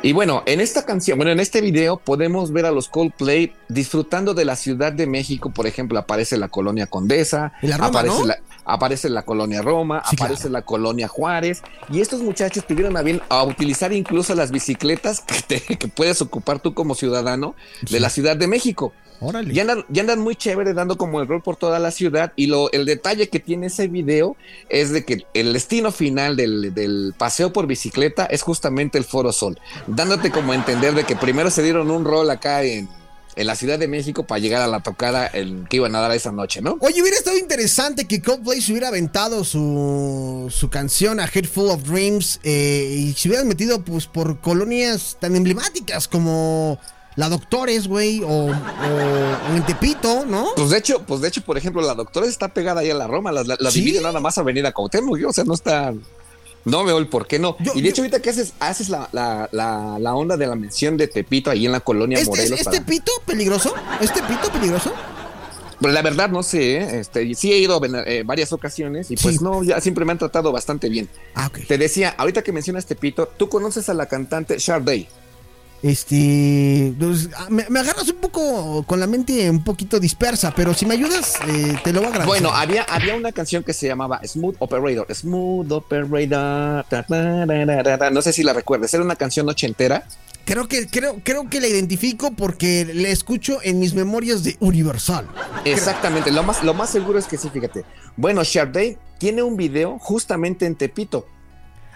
[0.00, 4.32] Y bueno, en esta canción, bueno, en este video podemos ver a los Coldplay disfrutando
[4.32, 5.50] de la Ciudad de México.
[5.50, 8.26] Por ejemplo, aparece la colonia Condesa, Y la Roma, aparece, ¿no?
[8.26, 8.38] la,
[8.68, 10.52] aparece la colonia Roma, Sí, aparece claro.
[10.52, 11.62] la colonia Juárez.
[11.90, 16.20] Y estos muchachos tuvieron a bien a utilizar incluso las bicicletas que, te- que puedes
[16.22, 17.54] ocupar tú como ciudadano
[17.90, 18.92] de la Ciudad de México.
[19.20, 19.52] Órale.
[19.52, 22.46] Ya andan, ya andan muy chévere dando como el rol por toda la ciudad y
[22.46, 24.36] lo, el detalle que tiene ese video
[24.68, 29.32] es de que el destino final del, del paseo por bicicleta es justamente el Foro
[29.32, 32.88] Sol, dándote como a entender de que primero se dieron un rol acá en,
[33.38, 36.10] en la Ciudad de México para llegar a la tocada el, que iban a dar
[36.12, 36.76] esa noche, ¿no?
[36.80, 41.70] Oye, hubiera estado interesante que Coldplay se hubiera aventado su, su canción A Head Full
[41.70, 46.78] of Dreams eh, y se hubieran metido pues por colonias tan emblemáticas como
[47.16, 50.50] la Doctores, güey, o, o- o en Tepito, ¿no?
[50.54, 53.08] Pues de hecho, pues de hecho, por ejemplo, la doctora está pegada ahí a la
[53.08, 53.80] Roma, la, la- la ¿Sí?
[53.80, 55.28] divide nada más Avenida Cuauhtémoc, ¿no?
[55.28, 55.92] o sea, no está...
[56.70, 57.56] No veo el por qué no.
[57.60, 60.46] Yo- y de yo- hecho, ahorita que haces, haces la, la, la, la onda de
[60.46, 62.58] la mención de Tepito ahí en la colonia ¿Este, Morelos.
[62.60, 63.74] ¿es para- Tepito peligroso?
[64.00, 64.92] ¿Es Tepito peligroso?
[65.80, 66.98] Pero la verdad no sé, ¿eh?
[66.98, 69.44] este, sí he ido a eh, varias ocasiones y pues Sí.
[69.44, 71.08] no, ya siempre me han tratado bastante bien.
[71.36, 71.50] Ah.
[71.68, 75.06] Te decía, ahorita que mencionas Tepito, ¿tú conoces a la cantante Sharday?
[75.82, 76.92] Este.
[76.98, 80.86] pues, ah, me, me agarras un poco con la mente un poquito dispersa, pero si
[80.86, 82.42] me ayudas, eh, te lo voy a agradecer.
[82.42, 88.22] Bueno, había, había una canción que se llamaba Smooth Operator, Smooth Operator, ta, ta, no
[88.22, 90.04] sé si la recuerdas, era una canción ochentera.
[90.44, 95.28] Creo que, creo, creo que la identifico porque la escucho en mis memorias de Universal.
[95.64, 97.84] Exactamente, lo más, lo más seguro es que sí, fíjate.
[98.16, 101.26] Bueno, Sharday tiene un video justamente en Tepito.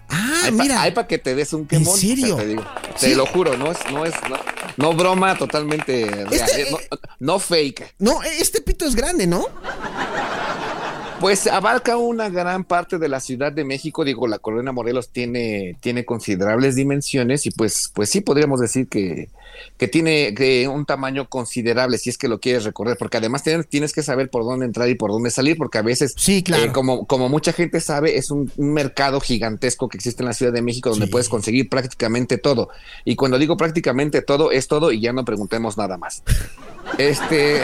[0.08, 0.82] Ah, Hay pa- mira.
[0.82, 1.96] Hay para que te des un quemón.
[1.98, 2.34] serio?
[2.34, 2.62] o sea, te digo,
[2.96, 3.06] Sí.
[3.10, 4.36] te lo juro, no es, no es, no,
[4.76, 6.78] no broma totalmente real, Este, no,
[7.20, 7.94] no fake.
[7.98, 9.46] No, este pito es grande, ¿no?
[11.22, 14.04] Pues abarca una gran parte de la Ciudad de México.
[14.04, 19.28] Digo, la Colonia Morelos tiene, tiene considerables dimensiones y pues, pues sí podríamos decir que,
[19.78, 23.68] que tiene que un tamaño considerable si es que lo quieres recorrer, porque además tienes,
[23.68, 26.64] tienes que saber por dónde entrar y por dónde salir, porque a veces, Sí, claro.
[26.64, 30.32] eh, como, como mucha gente sabe, es un, un mercado gigantesco que existe en la
[30.34, 31.12] Ciudad de México donde Sí.
[31.12, 32.68] puedes conseguir prácticamente todo.
[33.04, 36.24] Y cuando digo prácticamente todo, es todo y ya no preguntemos nada más.
[36.98, 37.60] Este.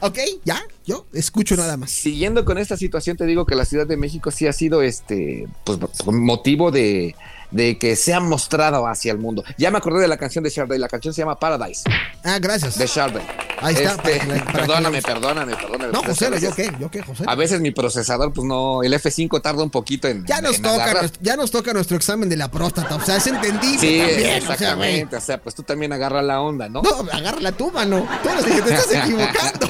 [0.00, 1.90] Ok, ya, yo escucho nada más.
[1.90, 5.48] Siguiendo con esta situación, te digo que la Ciudad de México sí ha sido este,
[5.64, 7.14] pues, motivo de,
[7.50, 9.44] de que se ha mostrado hacia el mundo.
[9.58, 11.82] Ya me acordé de la canción de Sharday, la canción se llama Paradise.
[12.24, 12.78] Ah, gracias.
[12.78, 13.22] De Sharday.
[13.60, 13.92] Ahí está.
[13.92, 15.92] Este, para para perdóname, perdóname, perdóname.
[15.92, 16.70] No, José, ¿yo qué?
[16.78, 17.24] ¿Yo qué, José?
[17.26, 20.26] A veces mi procesador, pues no, el F5 tarda un poquito en.
[20.26, 21.10] Ya nos en toca, agarrar.
[21.20, 22.96] ya nos toca nuestro examen de la próstata.
[22.96, 23.78] O sea, es entendible.
[23.78, 24.90] Sí, también, o sea, güey.
[25.00, 25.16] exactamente.
[25.16, 26.82] O sea, pues tú también agarras la onda, ¿no?
[26.82, 28.06] No, agarra la tu mano.
[28.22, 29.66] Tú eres el que te estás equivocando.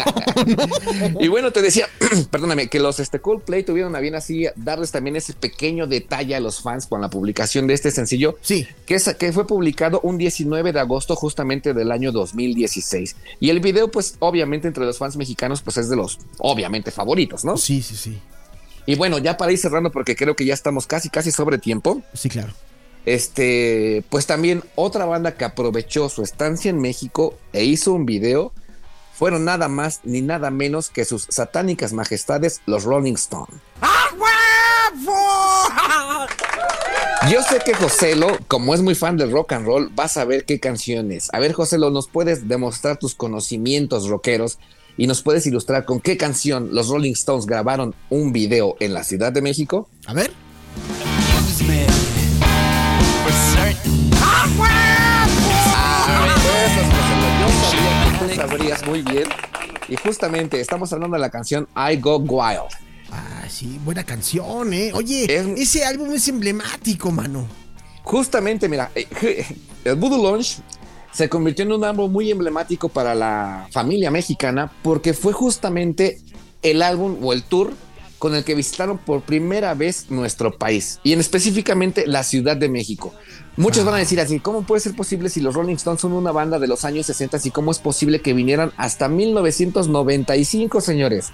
[1.20, 1.88] Y bueno, te decía,
[2.30, 6.40] perdóname, que los este, Coldplay tuvieron a bien así darles también ese pequeño detalle a
[6.40, 8.36] los fans con la publicación de este sencillo.
[8.40, 8.66] Sí.
[8.86, 13.16] Que, es, que fue publicado un 19 de agosto justamente del año 2016.
[13.40, 17.44] Y el video, pues obviamente entre los fans mexicanos, pues es de los obviamente favoritos,
[17.44, 17.56] ¿no?
[17.56, 18.18] Sí, sí, sí.
[18.86, 22.02] Y bueno, ya para ir cerrando, porque creo que ya estamos casi, casi sobre tiempo.
[22.14, 22.52] Sí, claro.
[23.04, 28.52] Este, pues también otra banda que aprovechó su estancia en México e hizo un video
[29.16, 33.56] fueron nada más ni nada menos que sus satánicas majestades, los Rolling Stones.
[37.30, 40.44] Yo sé que Joselo, como es muy fan del rock and roll, va a saber
[40.44, 41.28] qué canciones.
[41.32, 44.58] A ver, Joselo, ¿nos puedes demostrar tus conocimientos rockeros
[44.96, 49.02] y nos puedes ilustrar con qué canción los Rolling Stones grabaron un video en la
[49.02, 49.88] Ciudad de México?
[50.06, 50.30] A ver.
[58.36, 59.24] Sabrías muy bien.
[59.88, 62.60] Y justamente estamos hablando de la canción I Go Wild.
[63.10, 64.90] Ah, sí, buena canción, ¿eh?
[64.94, 67.46] Oye, Es- ese álbum es emblemático, mano.
[68.02, 69.44] Justamente, mira, eh,
[69.84, 70.58] el Voodoo Lounge
[71.12, 76.20] se convirtió en un álbum muy emblemático para la familia mexicana porque fue justamente
[76.62, 77.72] el álbum o el tour
[78.18, 82.68] con el que visitaron por primera vez nuestro país y en específicamente la Ciudad de
[82.68, 83.14] México.
[83.56, 86.32] Muchos van a decir así, ¿cómo puede ser posible si los Rolling Stones son una
[86.32, 91.32] banda de los años 60 y cómo es posible que vinieran hasta 1995, señores?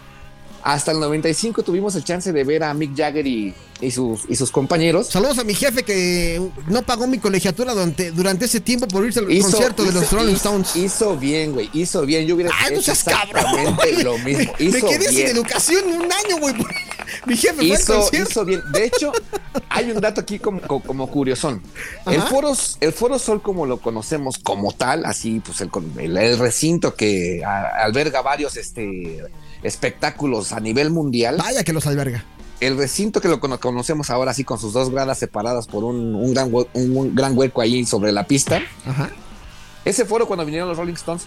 [0.63, 4.37] Hasta el 95 tuvimos el chance de ver a Mick Jagger y, y sus, y
[4.37, 5.09] sus compañeros.
[5.09, 9.19] Saludos a mi jefe que no pagó mi colegiatura durante, durante ese tiempo por irse
[9.19, 10.77] al Hizo- concierto de los hizo- Rolling hizo- Stones.
[10.77, 11.69] Hizo bien, güey.
[11.73, 12.27] Hizo bien.
[12.27, 13.45] Yo hubiera Ay, no seas cabrón.
[13.45, 14.53] exactamente lo mismo.
[14.59, 16.55] Me, me Hizo quedé sin educación un año, güey.
[17.27, 18.63] Mi jefe fue al Hizo, hizo bien.
[18.73, 19.13] De hecho,
[19.69, 21.61] hay un dato aquí como, como, como curiosón.
[22.07, 26.39] El foro, el foro Sol, como lo conocemos como tal, así, pues el, el- el
[26.39, 29.23] recinto que a- alberga varios este,
[29.63, 31.37] espectáculos a nivel mundial.
[31.39, 32.25] Vaya que los alberga.
[32.61, 36.15] El recinto que lo cono- conocemos ahora, así con sus dos gradas separadas por un,
[36.15, 38.61] un gran, un- un gran hueco ahí sobre la pista.
[38.87, 39.11] Ajá.
[39.85, 41.25] Ese foro cuando vinieron los Rolling Stones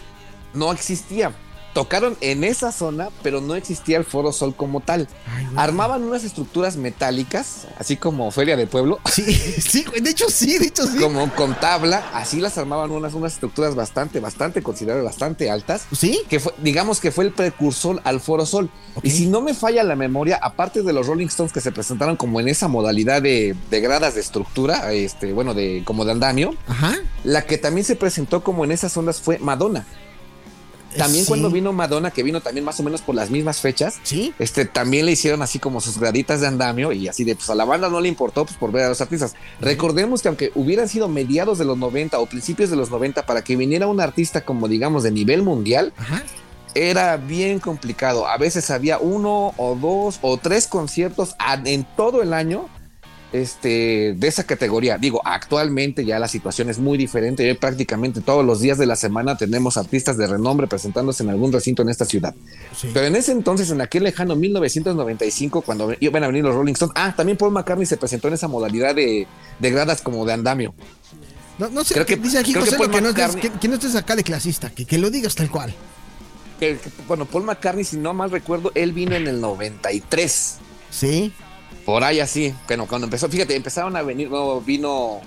[0.54, 1.34] no existía.
[1.76, 5.10] Tocaron en esa zona, pero no existía el Foro Sol como tal.
[5.28, 5.46] Ay.
[5.58, 9.84] Armaban unas estructuras metálicas, así como Feria de Pueblo, Sí, sí.
[10.02, 10.98] De hecho, sí, de hecho, sí.
[10.98, 15.86] como con tabla, así las armaban unas, unas estructuras bastante, bastante considerables, bastante altas.
[15.92, 16.22] ¿Sí?
[16.30, 18.70] Que fue, digamos que fue el precursor al Foro Sol.
[19.04, 22.16] Y si no me falla la memoria, aparte de los Rolling Stones que se presentaron
[22.16, 26.56] como en esa modalidad de, de gradas de estructura, este, bueno, de como de andamio,
[26.70, 26.96] Ajá.
[27.26, 29.86] la que también se presentó como en esas ondas fue Madonna.
[30.98, 31.30] También Sí.
[31.30, 34.34] cuando vino Madonna, que vino también más o menos por las mismas fechas, Sí.
[34.40, 37.56] este, también le hicieron así como sus graditas de andamio y así de, pues a
[37.56, 39.36] la banda no le importó pues por ver a los artistas.
[39.62, 43.44] Recordemos que aunque hubieran sido mediados de los 90 o principios de los 90 para
[43.44, 46.24] que viniera un artista como digamos de nivel mundial, Ajá.
[46.74, 48.28] era bien complicado.
[48.28, 52.68] A veces había uno o dos o tres conciertos en todo el año
[53.42, 54.98] este, de esa categoría.
[54.98, 57.54] Digo, actualmente ya la situación es muy diferente.
[57.56, 61.82] Prácticamente todos los días de la semana tenemos artistas de renombre presentándose en algún recinto
[61.82, 62.34] en esta ciudad.
[62.76, 62.90] Sí.
[62.94, 66.94] Pero en ese entonces, en aquel lejano 1995, cuando iban a venir los Rolling Stones,
[66.96, 69.28] ah, también Paul McCartney se presentó en esa modalidad de,
[69.60, 70.74] de gradas como de andamio.
[71.58, 73.50] No, no sé, Creo que- dice aquí creo que José Paul que, no estés, que,
[73.50, 75.74] que no estés acá de clasista, que, que lo digas tal cual.
[77.08, 80.56] Bueno, Paul McCartney, si no mal recuerdo, él vino en el 93.
[80.90, 81.34] Sí.
[81.86, 85.22] Por ahí así, bueno, cuando empezó, fíjate, empezaron a venir, no, vino,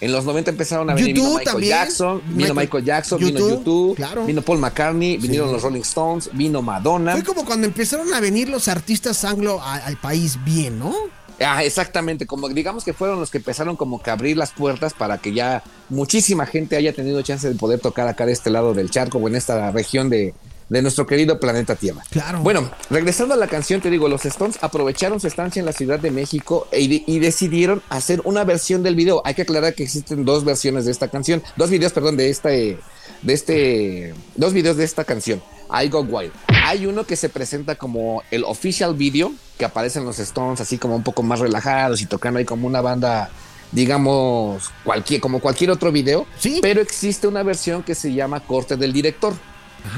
[0.00, 3.38] en los 90 empezaron a venir, vino Michael también, Jackson, vino Michael- Michael Jackson, vino
[3.48, 4.26] YouTube, claro.
[4.26, 5.54] vino Paul McCartney, vinieron Sí.
[5.54, 7.12] los Rolling Stones, vino Madonna.
[7.12, 10.94] Fue como cuando empezaron a venir los artistas anglo a- al país bien, ¿no?
[11.40, 14.92] Ah, exactamente, como digamos que fueron los que empezaron como que a abrir las puertas
[14.92, 18.74] para que ya muchísima gente haya tenido chance de poder tocar acá de este lado
[18.74, 20.34] del charco o en esta región de,
[20.68, 22.02] de nuestro querido planeta Tierra.
[22.10, 22.40] Claro.
[22.40, 25.98] Bueno, regresando a la canción, te digo, los Stones aprovecharon su estancia en la Ciudad
[25.98, 29.22] de México e- y, decidieron hacer una versión del video.
[29.24, 32.78] Hay que aclarar que existen dos versiones de esta canción, dos videos, perdón, de este,
[33.22, 35.42] de este, dos videos de esta canción.
[35.72, 36.32] I Go Wild.
[36.64, 40.96] Hay uno que se presenta como el official video, que aparecen los Stones así como
[40.96, 43.30] un poco más relajados y tocando ahí como una banda,
[43.72, 46.26] digamos, cualquier, como cualquier otro video.
[46.38, 46.58] Sí.
[46.60, 49.34] Pero existe una versión que se llama corte del director.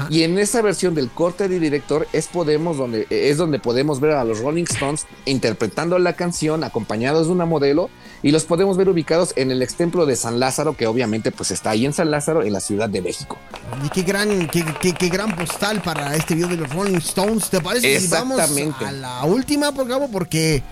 [0.09, 4.11] Y en esa versión del corte de director es, podemos donde, es donde podemos ver
[4.11, 7.89] a los Rolling Stones interpretando la canción acompañados de una modelo
[8.23, 11.51] y los podemos ver ubicados en el ex templo de San Lázaro, que obviamente pues
[11.51, 13.37] está ahí en San Lázaro, en la Ciudad de México.
[13.85, 17.49] Y qué gran, qué, qué- qué gran postal para este video de los Rolling Stones.
[17.49, 20.09] ¿Te parece si vamos a la última, por Gabo?
[20.09, 20.63] Porque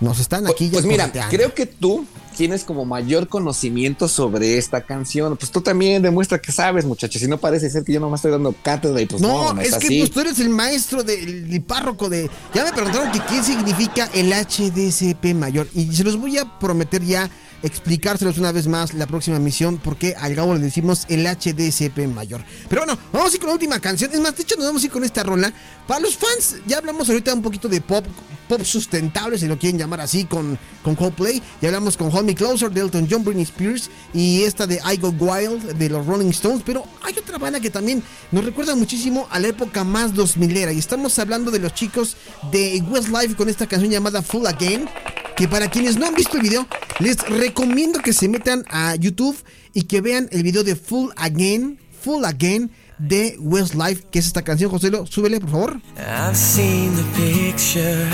[0.00, 4.82] nos están aquí ya Pues mira, creo que tú tienes como mayor conocimiento sobre esta
[4.82, 5.36] canción.
[5.36, 7.20] Pues tú también demuestra que sabes, muchachos.
[7.20, 9.60] Si no parece ser que yo nomás estoy dando cátedra y pues no, No, no,
[9.60, 9.98] es, es, que así.
[10.00, 12.30] pues, tú eres el maestro del el párroco de.
[12.52, 15.68] Ya me preguntaron que qué significa el HDCP mayor.
[15.74, 17.30] Y se los voy a prometer ya
[17.64, 19.78] explicárselos una vez más la próxima misión.
[19.78, 22.44] Porque al Gabo le decimos el HDCP mayor.
[22.68, 24.10] Pero bueno, vamos a ir con la última canción.
[24.12, 25.52] Es más, de hecho, nos vamos a ir con esta rola.
[25.86, 28.04] Para los fans, ya hablamos ahorita un poquito de pop,
[28.48, 31.42] pop sustentable, si lo quieren llamar así, con, con Coldplay.
[31.60, 33.90] Ya hablamos con Hold Me Closer, de Elton John, Britney Spears.
[34.12, 36.62] Y esta de I Go Wild, de los Rolling Stones.
[36.64, 40.72] Pero hay otra banda que también nos recuerda muchísimo a la época más 2000era.
[40.72, 42.16] Y estamos hablando de los chicos
[42.50, 44.88] de Westlife con esta canción llamada Full Again.
[45.36, 46.66] Que para quienes no han visto el video,
[47.00, 47.16] les
[47.54, 49.36] recomiendo que se metan a YouTube
[49.74, 54.42] y que vean el video de Full Again, Full Again de Westlife, que es esta
[54.42, 54.72] canción.
[54.72, 55.80] José, lo, súbele, por favor.
[55.96, 58.08] I've seen the picture.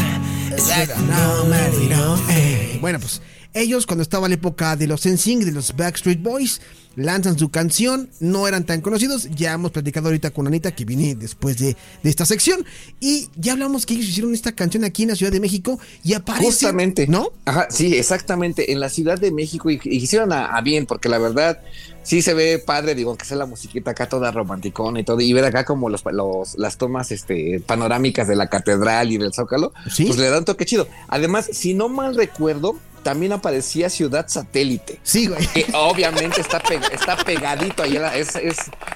[0.51, 3.23] It's like no Eh, Bueno, pues
[3.55, 6.61] ellos cuando estaba la época de los NSYNC, de los Backstreet Boys,
[6.97, 11.15] lanzan su canción, no eran tan conocidos, ya hemos platicado ahorita con Anita que viene
[11.15, 12.65] después de, de esta sección
[12.99, 16.15] y ya hablamos que ellos hicieron esta canción aquí en la Ciudad de México y
[16.15, 17.07] aparece, Justamente.
[17.07, 17.29] ¿no?
[17.45, 18.73] Ajá, sí, exactamente.
[18.73, 21.61] En la Ciudad de México y, y hicieron a, a bien, porque la verdad
[22.03, 25.33] sí se ve padre, digo, que sea la musiquita acá toda romanticona y todo, y
[25.33, 29.73] ver acá como los, los- las tomas este, panorámicas de la catedral y del Zócalo,
[29.91, 30.07] Sí.
[30.07, 30.89] pues le dan toque chido.
[31.09, 34.99] Además, si no mal recuerdo, también aparecía Ciudad Satélite.
[35.03, 35.47] Sí, güey.
[35.49, 37.97] que obviamente está, pe- está pegadito ahí.
[38.15, 38.31] es,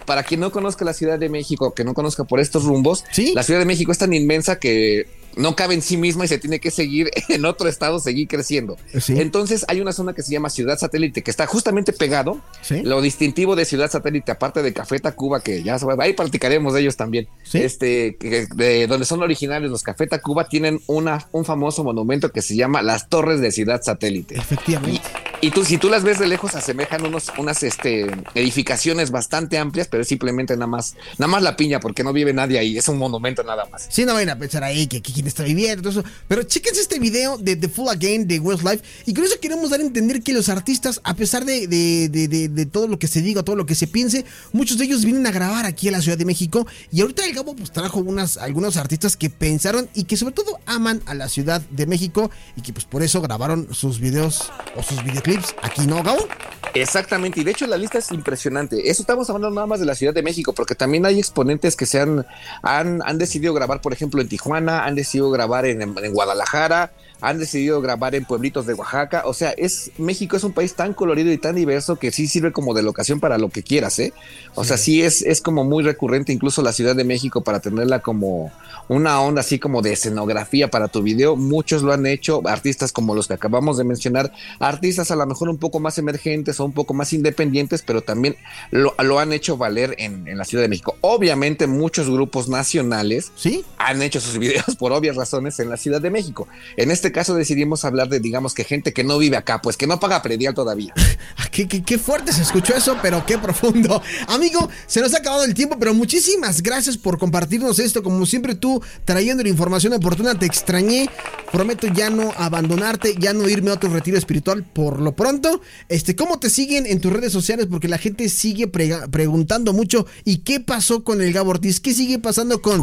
[0.07, 3.33] para quien no conozca la Ciudad de México, que no conozca por estos rumbos, Sí.
[3.35, 6.39] la Ciudad de México es tan inmensa que no cabe en sí misma y se
[6.39, 8.77] tiene que seguir en otro estado, seguir creciendo.
[9.01, 9.21] Sí.
[9.21, 12.41] Entonces hay una zona que se llama Ciudad Satélite, que está justamente pegado.
[12.63, 12.83] Sí.
[12.83, 16.97] Lo distintivo de Ciudad Satélite, aparte de Café Tacuba, que ya ahí platicaremos de ellos
[16.97, 17.59] también, Sí.
[17.59, 22.43] este, que- de donde son originarios los Café Tacuba, tienen una, un famoso monumento que
[22.43, 24.37] se llama las Torres de Ciudad Satélite.
[24.37, 25.01] Efectivamente.
[25.01, 29.59] Y tú, si tú las ves de lejos, se asemejan unos, unas este, edificaciones bastante
[29.59, 32.77] amplias, pero es simplemente nada más, nada más la piña, porque no vive nadie ahí,
[32.79, 33.87] es un monumento nada más.
[33.89, 36.09] Sí, no vayan a pensar ahí que, que quién está viviendo, todo eso.
[36.29, 38.85] Pero chéquense este video de The Full Again de Westlife.
[39.07, 42.29] Y con eso queremos dar a entender que los artistas, a pesar de, de- de-
[42.29, 45.05] de- de todo lo que se diga, todo lo que se piense, muchos de ellos
[45.05, 46.67] vienen a grabar aquí a la Ciudad de México.
[46.93, 50.61] Y ahorita el Gabo pues trajo unas, algunos artistas que pensaron y que sobre todo
[50.67, 52.31] aman a la Ciudad de México.
[52.57, 56.27] Y que pues por eso grabaron sus videos o sus videoclips aquí, ¿no, Gabo?
[56.75, 58.91] Exactamente, y de hecho la lista es impresionante.
[58.91, 61.87] Eso estamos hablando nada más de la Ciudad de México, porque también hay exponentes que
[61.87, 62.27] se han,
[62.63, 66.93] han, han decidido grabar, por ejemplo, en Tijuana, han decidido grabar en, en Guadalajara,
[67.25, 69.23] han decidido grabar en pueblitos de Oaxaca.
[69.25, 72.53] O sea, es México es un país tan colorido y tan diverso que sí sirve
[72.53, 74.13] como de locación para lo que quieras, ¿eh?
[74.55, 78.01] O sea, sí es, es como muy recurrente incluso la Ciudad de México para tenerla
[78.01, 78.53] como
[78.89, 81.35] una onda así como de escenografía para tu video.
[81.35, 85.49] Muchos lo han hecho, artistas como los que acabamos de mencionar, artistas a lo mejor
[85.49, 88.37] un poco más emergentes o un poco más independientes, pero también
[88.71, 90.97] lo, lo han hecho valer en, en la Ciudad de México.
[91.01, 93.65] Obviamente muchos grupos nacionales ¿Sí?
[93.79, 96.47] han hecho sus videos por obvias razones en la Ciudad de México.
[96.77, 99.87] En este caso decidimos hablar de, digamos que gente que no vive acá, pues que
[99.87, 100.93] no paga predial todavía.
[101.37, 104.03] Ah, Qué, qué- qué fuerte se escuchó eso, pero qué profundo.
[104.29, 108.03] Amigo, se nos ha acabado el tiempo, pero muchísimas gracias por compartirnos esto.
[108.03, 111.09] Como siempre tú trayendo la información oportuna, te extrañé.
[111.51, 115.61] Prometo ya no abandonarte, ya no irme a otro retiro espiritual por lo pronto.
[115.89, 117.67] Este, ¿cómo te siguen en tus redes sociales?
[117.71, 120.07] Porque la gente sigue preguntando mucho.
[120.25, 121.81] ¿Y qué pasó con el Gabo Ortiz?
[121.81, 122.81] ¿Qué sigue pasando con...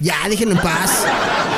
[0.00, 0.90] Ya, déjenlo en paz.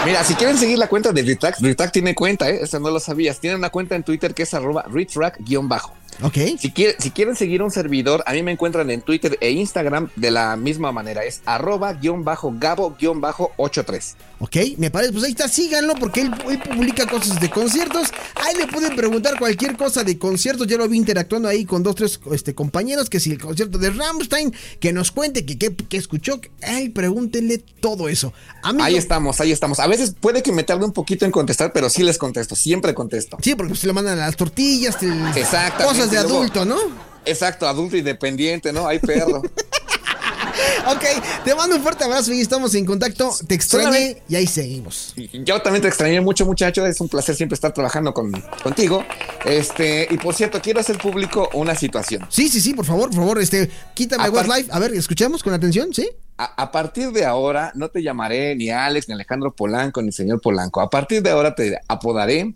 [0.04, 2.60] Mira, si quieren seguir la cuenta de Retrack, Retrack tiene cuenta, ¿eh?
[2.62, 3.40] Eso no lo sabías.
[3.40, 6.01] Tiene una cuenta en Twitter que es arroba Retrack-bajo.
[6.20, 6.36] Ok.
[6.58, 10.10] Si, quiere- si quieren seguir un servidor, a mí me encuentran en Twitter e Instagram
[10.16, 11.24] de la misma manera.
[11.24, 14.14] Es arroba-gabo-83.
[14.40, 18.08] Ok, me parece, pues ahí está, síganlo porque él, él publica cosas de conciertos.
[18.34, 20.66] Ahí le pueden preguntar cualquier cosa de conciertos.
[20.66, 23.08] Ya lo vi interactuando ahí con dos, tres este, compañeros.
[23.08, 26.40] Que si el concierto de Rammstein, que nos cuente que, que, que escuchó.
[26.62, 28.32] Ay, pregúntenle todo eso.
[28.64, 29.78] Amigo, Ahí estamos, ahí estamos.
[29.78, 32.94] A veces puede que me tarde un poquito en contestar, pero sí les contesto, siempre
[32.94, 33.38] contesto.
[33.42, 34.96] Sí, porque se le mandan a las tortillas,
[35.36, 36.76] Exactamente, cosas de luego- adulto, ¿no?
[37.24, 38.86] Exacto, adulto independiente, ¿no?
[38.88, 39.38] Hay perro.
[40.86, 41.04] ok,
[41.44, 43.30] te mando un fuerte abrazo y estamos en contacto.
[43.46, 45.14] Te extrañé y ahí seguimos.
[45.32, 46.84] Yo también te extrañé mucho, muchacho.
[46.84, 48.32] Es un placer siempre estar trabajando con,
[48.62, 49.04] contigo.
[49.44, 52.26] Este, y por cierto, quiero hacer público una situación.
[52.28, 54.68] Sí, sí, sí, por favor, por favor, este, quítame Apar- Westlife.
[54.72, 56.08] A ver, escuchamos con atención, ¿sí?
[56.38, 60.40] A, a partir de ahora no te llamaré ni Alex, ni Alejandro Polanco, ni señor
[60.40, 60.80] Polanco.
[60.80, 62.52] A partir de ahora te apodaré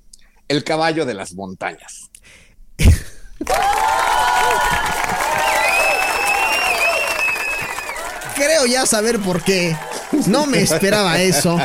[0.48, 2.10] el caballo de las montañas.
[8.34, 9.76] Creo ya saber por qué.
[10.26, 11.58] No me esperaba eso.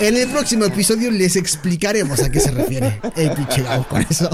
[0.00, 4.28] En el próximo episodio les explicaremos a qué se refiere el pinche con eso.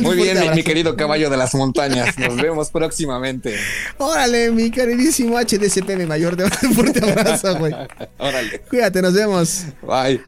[0.00, 2.16] Muy bien, mi, querido caballo de las montañas.
[2.18, 3.56] Nos vemos próximamente.
[3.98, 6.36] Órale, mi queridísimo HDCP, mi mayor.
[6.38, 7.74] Mando un fuerte abrazo, güey.
[8.18, 8.60] Órale.
[8.68, 9.64] Cuídate, nos vemos.
[9.82, 10.20] Bye.